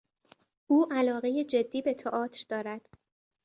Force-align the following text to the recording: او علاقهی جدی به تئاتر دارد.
او 0.67 0.93
علاقهی 0.93 1.43
جدی 1.43 1.81
به 1.81 1.93
تئاتر 1.93 2.45
دارد. 2.49 2.89